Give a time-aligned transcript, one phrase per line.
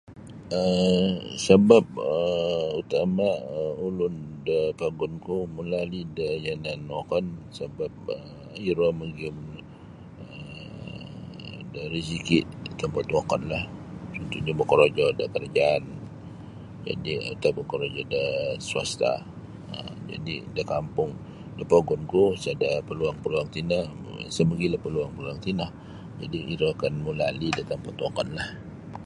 [0.59, 1.09] um
[1.45, 4.15] Sabab um utama um ulun
[4.47, 7.25] da pogun ku mulali da yanan wokon
[7.57, 8.25] sabab um
[8.69, 9.37] iro magium
[10.23, 13.63] um da raziki da tampat wokonlah
[14.17, 15.83] contohnya bakorojo da karajaan
[16.87, 18.23] jadi atau bakorojo da
[18.67, 19.11] swasta
[19.75, 21.11] um jadi da kampung
[21.57, 23.79] da pogun ku sada paluang-palang tino
[24.31, 25.67] isa magilo paluang-paluang tini
[26.21, 28.49] jadi iro akan mulali da tampat wokon lah.